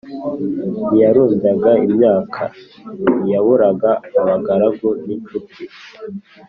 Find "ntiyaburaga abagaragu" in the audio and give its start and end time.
3.21-4.89